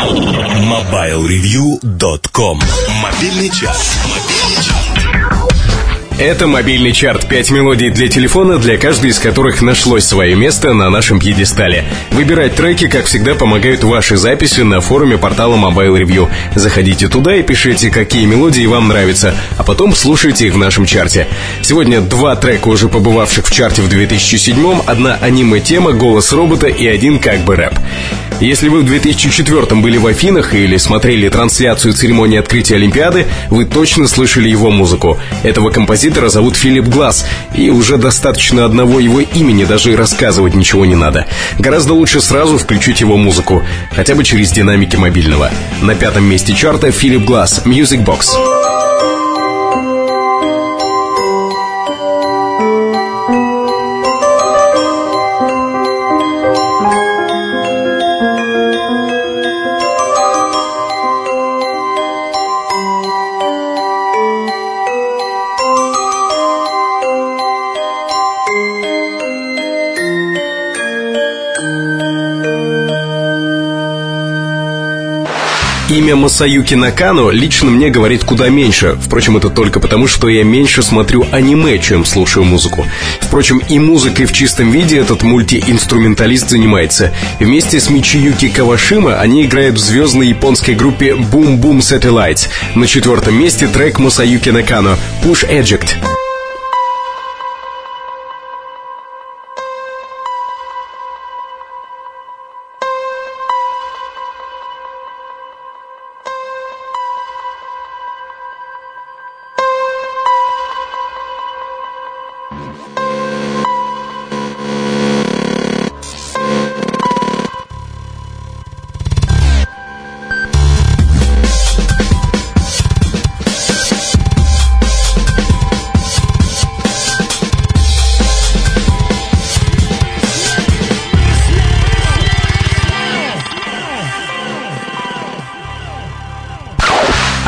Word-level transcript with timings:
MobileReview.com 0.00 2.58
Мобильный 3.02 3.50
час. 3.50 3.98
Это 6.18 6.46
мобильный 6.46 6.92
чарт. 6.92 7.28
Пять 7.28 7.50
мелодий 7.50 7.90
для 7.90 8.08
телефона, 8.08 8.56
для 8.58 8.78
каждой 8.78 9.10
из 9.10 9.18
которых 9.18 9.60
нашлось 9.60 10.04
свое 10.04 10.34
место 10.34 10.72
на 10.72 10.88
нашем 10.88 11.18
пьедестале. 11.18 11.84
Выбирать 12.12 12.54
треки, 12.54 12.88
как 12.88 13.04
всегда, 13.06 13.34
помогают 13.34 13.84
ваши 13.84 14.16
записи 14.16 14.62
на 14.62 14.80
форуме 14.80 15.18
портала 15.18 15.56
Mobile 15.56 16.00
Review. 16.00 16.30
Заходите 16.54 17.08
туда 17.08 17.36
и 17.36 17.42
пишите, 17.42 17.90
какие 17.90 18.24
мелодии 18.24 18.64
вам 18.64 18.88
нравятся, 18.88 19.34
а 19.58 19.64
потом 19.64 19.94
слушайте 19.94 20.46
их 20.46 20.54
в 20.54 20.58
нашем 20.58 20.86
чарте. 20.86 21.28
Сегодня 21.60 22.00
два 22.00 22.36
трека, 22.36 22.68
уже 22.68 22.88
побывавших 22.88 23.46
в 23.46 23.52
чарте 23.52 23.82
в 23.82 23.90
2007 23.90 24.80
одна 24.86 25.18
аниме-тема, 25.20 25.92
голос 25.92 26.32
робота 26.32 26.68
и 26.68 26.86
один 26.86 27.18
как 27.18 27.40
бы 27.40 27.56
рэп. 27.56 27.74
Если 28.40 28.70
вы 28.70 28.80
в 28.80 28.86
2004 28.86 29.80
были 29.82 29.98
в 29.98 30.06
Афинах 30.06 30.54
или 30.54 30.78
смотрели 30.78 31.28
трансляцию 31.28 31.92
церемонии 31.92 32.38
открытия 32.38 32.76
Олимпиады, 32.76 33.26
вы 33.50 33.66
точно 33.66 34.08
слышали 34.08 34.48
его 34.48 34.70
музыку. 34.70 35.18
Этого 35.42 35.68
композитора 35.68 36.30
зовут 36.30 36.56
Филипп 36.56 36.86
Глаз, 36.86 37.26
и 37.54 37.68
уже 37.68 37.98
достаточно 37.98 38.64
одного 38.64 38.98
его 38.98 39.20
имени, 39.20 39.64
даже 39.64 39.94
рассказывать 39.94 40.54
ничего 40.54 40.86
не 40.86 40.94
надо. 40.94 41.26
Гораздо 41.58 41.92
лучше 41.92 42.22
сразу 42.22 42.56
включить 42.56 43.02
его 43.02 43.18
музыку, 43.18 43.62
хотя 43.94 44.14
бы 44.14 44.24
через 44.24 44.50
динамики 44.52 44.96
мобильного. 44.96 45.50
На 45.82 45.94
пятом 45.94 46.24
месте 46.24 46.54
чарта 46.54 46.90
Филипп 46.92 47.24
Глаз, 47.24 47.62
Music 47.66 48.02
Box. 48.02 48.99
Имя 75.90 76.14
Масаюки 76.14 76.74
Накану 76.74 77.30
лично 77.30 77.68
мне 77.68 77.90
говорит 77.90 78.22
куда 78.22 78.48
меньше. 78.48 78.96
Впрочем, 79.02 79.36
это 79.36 79.50
только 79.50 79.80
потому, 79.80 80.06
что 80.06 80.28
я 80.28 80.44
меньше 80.44 80.84
смотрю 80.84 81.26
аниме, 81.32 81.80
чем 81.80 82.04
слушаю 82.04 82.44
музыку. 82.44 82.86
Впрочем, 83.20 83.60
и 83.68 83.80
музыкой 83.80 84.26
в 84.26 84.32
чистом 84.32 84.70
виде 84.70 84.98
этот 84.98 85.24
мультиинструменталист 85.24 86.48
занимается. 86.48 87.12
Вместе 87.40 87.80
с 87.80 87.90
Мичиюки 87.90 88.50
Кавашима 88.50 89.16
они 89.18 89.44
играют 89.44 89.78
в 89.78 89.80
звездной 89.80 90.28
японской 90.28 90.76
группе 90.76 91.10
Boom 91.10 91.60
Boom 91.60 91.78
Satellites. 91.78 92.46
На 92.76 92.86
четвертом 92.86 93.34
месте 93.34 93.66
трек 93.66 93.98
Масаюки 93.98 94.50
Накану 94.50 94.96
«Push 95.24 95.50
Eject». 95.50 95.96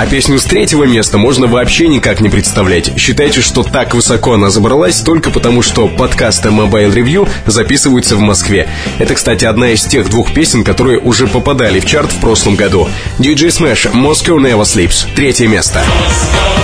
А 0.02 0.06
песню 0.06 0.40
с 0.40 0.42
третьего 0.42 0.82
места 0.82 1.16
можно 1.16 1.46
вообще 1.46 1.86
никак 1.86 2.20
не 2.20 2.28
представлять. 2.28 2.90
Считайте, 2.98 3.40
что 3.40 3.62
так 3.62 3.94
высоко 3.94 4.32
она 4.32 4.50
забралась 4.50 4.96
только 5.00 5.30
потому, 5.30 5.62
что 5.62 5.86
подкасты 5.86 6.48
Mobile 6.48 6.92
Review 6.92 7.28
записываются 7.46 8.16
в 8.16 8.20
Москве. 8.20 8.68
Это, 8.98 9.14
кстати, 9.14 9.44
одна 9.44 9.70
из 9.70 9.84
тех 9.84 10.10
двух 10.10 10.34
песен, 10.34 10.64
которые 10.64 10.98
уже 10.98 11.28
попадали 11.28 11.78
в 11.78 11.86
чарт 11.86 12.10
в 12.10 12.18
прошлом 12.18 12.56
году. 12.56 12.88
DJ 13.20 13.50
Smash 13.50 13.92
«Moscow 13.92 14.38
Never 14.38 14.62
Sleeps» 14.62 15.06
третье 15.14 15.46
место. 15.46 15.84
Moscow 15.84 16.61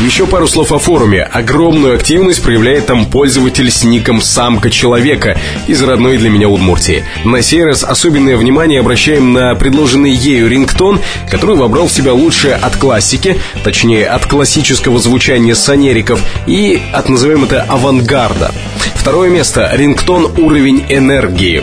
Еще 0.00 0.26
пару 0.26 0.46
слов 0.48 0.72
о 0.72 0.78
форуме. 0.78 1.22
Огромную 1.22 1.94
активность 1.94 2.42
проявляет 2.42 2.86
там 2.86 3.04
пользователь 3.04 3.70
с 3.70 3.84
ником 3.84 4.22
«Самка 4.22 4.70
человека» 4.70 5.38
из 5.66 5.82
родной 5.82 6.16
для 6.16 6.30
меня 6.30 6.48
Удмуртии. 6.48 7.04
На 7.24 7.42
сей 7.42 7.64
раз 7.64 7.84
особенное 7.84 8.38
внимание 8.38 8.80
обращаем 8.80 9.34
на 9.34 9.54
предложенный 9.54 10.12
ею 10.12 10.48
рингтон, 10.48 11.00
который 11.30 11.54
вобрал 11.54 11.88
в 11.88 11.92
себя 11.92 12.14
лучшее 12.14 12.54
от 12.54 12.76
классики, 12.76 13.38
точнее 13.62 14.06
от 14.06 14.24
классического 14.24 14.98
звучания 14.98 15.54
санериков 15.54 16.18
и 16.46 16.80
от, 16.94 17.10
назовем 17.10 17.44
это, 17.44 17.62
авангарда. 17.68 18.52
Второе 18.94 19.28
место– 19.28 19.70
рингтон 19.74 20.32
«Уровень 20.38 20.86
энергии». 20.88 21.62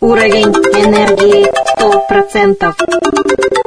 Уровень 0.00 0.52
энергии 0.76 1.46
100%. 1.80 3.65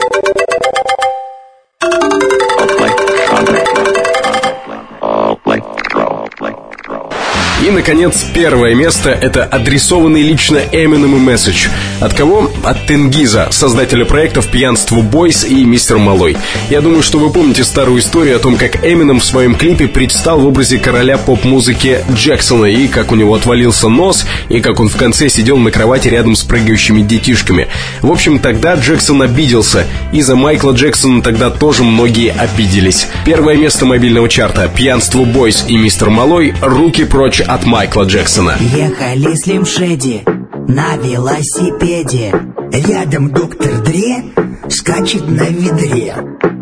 И, 7.70 7.72
наконец, 7.72 8.26
первое 8.34 8.74
место— 8.74 9.12
это 9.22 9.44
адресованный 9.44 10.24
лично 10.24 10.58
Эминему 10.72 11.20
месседж. 11.20 11.68
От 12.00 12.16
кого? 12.16 12.50
От 12.64 12.88
Тенгиза, 12.88 13.50
создателя 13.52 14.06
проектов 14.06 14.48
«Пьянство 14.48 15.02
Бойс» 15.02 15.46
и 15.46 15.64
«Мистер 15.64 16.00
Малой». 16.00 16.36
Я 16.72 16.82
думаю, 16.82 17.04
что 17.04 17.20
вы 17.20 17.30
помните 17.32 17.64
старую 17.64 18.00
историю 18.00 18.38
о 18.38 18.40
том, 18.40 18.58
как 18.58 18.84
Эминем 18.84 19.20
в 19.20 19.24
своем 19.24 19.54
клипе 19.54 19.88
предстал 19.88 20.40
в 20.40 20.48
образе 20.48 20.80
короля 20.80 21.20
поп-музыки 21.20 22.00
Джексона, 22.12 22.66
и 22.66 22.88
как 22.88 23.12
у 23.12 23.16
него 23.16 23.36
отвалился 23.36 23.88
нос, 23.88 24.26
и 24.50 24.62
как 24.62 24.80
он 24.80 24.90
в 24.90 24.96
конце 24.96 25.30
сидел 25.30 25.58
на 25.58 25.70
кровати 25.70 26.08
рядом 26.08 26.36
с 26.36 26.42
прыгающими 26.42 27.04
детишками. 27.04 27.68
В 28.02 28.12
общем, 28.12 28.40
тогда 28.40 28.74
Джексон 28.74 29.22
обиделся, 29.22 29.86
и 30.12 30.24
за 30.24 30.36
Майкла 30.36 30.72
Джексона 30.72 31.22
тогда 31.22 31.52
тоже 31.52 31.84
многие 31.84 32.32
обиделись. 32.32 33.06
Первое 33.26 33.58
место 33.58 33.86
мобильного 33.86 34.28
чарта 34.28 34.68
«Пьянство 34.76 35.24
Бойс» 35.24 35.66
и 35.68 35.78
«Мистер 35.78 36.10
Малой» 36.10 36.56
«Руки 36.62 37.04
прочь 37.04 37.42
от 37.42 37.59
Майкла 37.66 38.04
Джексона. 38.04 38.58
Ехали 38.60 39.36
Слим 39.36 39.66
Шеди 39.66 40.24
на 40.68 40.98
велосипеде. 40.98 42.34
Рядом 42.72 43.32
доктор 43.32 43.82
Дре 43.84 44.24
скачет 44.70 45.28
на 45.28 45.44
ведре. 45.44 46.16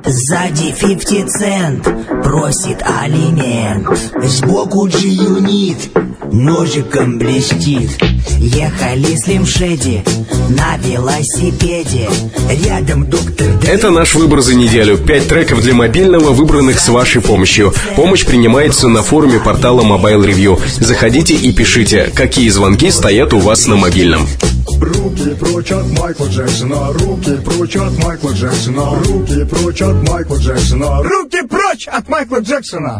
Сзади 0.06 0.74
50 0.80 1.30
цент 1.30 1.83
просит 2.24 2.83
алимент. 3.01 3.88
Сбоку 4.24 4.88
G-Unit 4.88 6.31
ножиком 6.31 7.18
блестит. 7.18 7.92
Ехали 8.39 9.15
Слим 9.15 9.45
Шеди 9.45 10.03
на 10.50 10.77
велосипеде. 10.77 12.09
Рядом 12.65 13.09
доктор 13.09 13.47
Дре. 13.59 13.69
Это 13.69 13.89
наш 13.89 14.15
выбор 14.15 14.41
за 14.41 14.56
неделю. 14.56 14.97
Пять 14.97 15.27
треков 15.27 15.62
для 15.62 15.74
мобильного, 15.74 16.31
выбранных 16.31 16.79
с 16.79 16.89
вашей 16.89 17.21
помощью. 17.21 17.74
Помощь 17.95 18.25
принимается 18.25 18.88
на 18.88 19.03
форуме 19.03 19.39
портала 19.39 19.81
Mobile 19.81 20.25
Review. 20.25 20.62
Заходите 20.79 21.35
и 21.35 21.51
пишите, 21.51 22.12
какие 22.13 22.50
звонки 22.50 22.91
стоят 22.91 23.33
у 23.33 23.39
вас 23.39 23.68
на 23.68 23.75
мобильном. 23.75 24.27
Руки 24.68 25.34
прочь 25.40 25.72
от 25.72 25.86
Майкла 25.98 26.28
Джексона, 26.28 26.92
руки 26.92 27.31
прочь 27.44 27.75
от 27.78 28.04
Майкла 28.04 28.31
Джексона, 28.31 29.00
руки 29.06 29.46
прочь 29.46 29.81
от 29.81 30.10
Майкла 30.10 30.36
Джексона, 30.38 31.04
руки 31.04 31.42
прочь 31.50 31.88
от 31.88 32.10
Майкла 32.10 32.40
Джексона. 32.40 33.00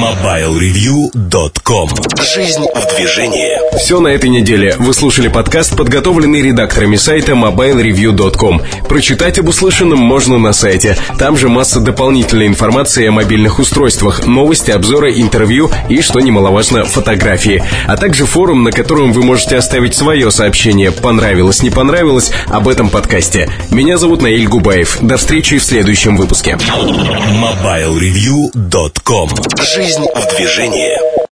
MobileReview.com 0.00 1.90
Жизнь 2.34 2.64
в 2.74 2.96
движении. 2.96 3.76
Все 3.78 3.98
на 4.00 4.08
этой 4.08 4.30
неделе. 4.30 4.76
Вы 4.78 4.94
слушали 4.94 5.28
подкаст, 5.28 5.76
подготовленный 5.76 6.40
редакторами 6.40 6.96
сайта 6.96 7.32
MobileReview.com. 7.32 8.62
Прочитать 8.88 9.38
об 9.40 9.48
услышанном 9.48 9.98
можно 9.98 10.38
на 10.38 10.52
сайте. 10.52 10.96
Там 11.18 11.36
же 11.36 11.48
масса 11.48 11.80
дополнительной 11.80 12.46
информации 12.46 13.08
о 13.08 13.12
мобильных 13.12 13.58
устройствах, 13.58 14.26
новости, 14.26 14.70
обзоры, 14.70 15.12
интервью 15.20 15.70
и, 15.88 16.00
что 16.00 16.20
немаловажно, 16.20 16.84
фотографии. 16.84 17.64
А 17.86 17.96
также 17.96 18.24
форум, 18.24 18.62
на 18.62 18.70
котором 18.70 19.12
вы 19.12 19.22
можете 19.22 19.56
оставить 19.56 19.94
свое 19.94 20.30
сообщение 20.30 20.75
«Понравилось, 21.02 21.62
не 21.62 21.70
понравилось» 21.70 22.32
об 22.48 22.68
этом 22.68 22.90
подкасте. 22.90 23.50
Меня 23.70 23.96
зовут 23.98 24.22
Наиль 24.22 24.46
Губаев. 24.46 24.98
До 25.00 25.16
встречи 25.16 25.58
в 25.58 25.64
следующем 25.64 26.16
выпуске. 26.16 26.52
MobileReview.com 26.52 29.30
Жизнь 29.74 30.06
в 30.14 30.36
движении. 30.36 31.25